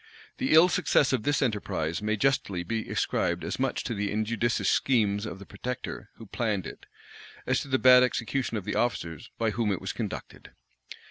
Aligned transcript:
[]The 0.39 0.51
ill 0.55 0.67
success 0.67 1.13
of 1.13 1.21
this 1.21 1.43
enterprise 1.43 2.01
may 2.01 2.15
justly 2.15 2.63
be 2.63 2.89
ascribed 2.89 3.43
as 3.43 3.59
much 3.59 3.83
to 3.83 3.93
the 3.93 4.11
injudicious 4.11 4.67
schemes 4.67 5.27
of 5.27 5.37
the 5.37 5.45
protector 5.45 6.09
who 6.15 6.25
planned 6.25 6.65
it, 6.65 6.87
as 7.45 7.59
to 7.61 7.67
the 7.67 7.77
bad 7.77 8.01
execution 8.01 8.57
of 8.57 8.65
the 8.65 8.73
officers 8.73 9.29
by 9.37 9.51
whom 9.51 9.71
it 9.71 9.79
was 9.79 9.93
conducted. 9.93 10.53